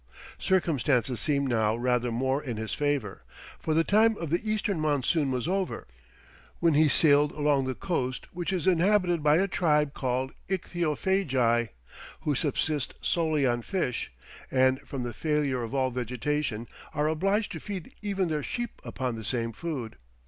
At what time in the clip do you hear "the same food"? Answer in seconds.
19.15-19.97